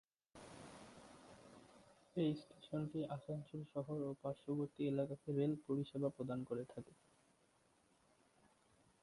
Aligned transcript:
এই 2.15 2.31
স্টেশনটি 2.41 2.99
আসানসোল 3.15 3.61
শহর 3.73 3.97
ও 4.01 4.19
পার্শ্ববর্তী 4.23 4.81
এলাকাকে 4.85 5.29
রেল-পরিষেবা 5.31 6.09
প্রদান 6.17 6.39
করে 6.49 6.63
থাকে। 6.73 6.93